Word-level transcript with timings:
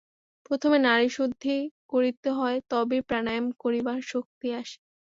প্রথমে 0.45 0.77
নাড়ীশুদ্ধি 0.79 1.55
করিতে 1.89 2.29
হয়, 2.31 2.57
তবেই 2.71 3.01
প্রাণায়াম 3.01 3.45
করিবার 3.61 3.99
শক্তি 4.11 4.47
আসে। 4.59 4.77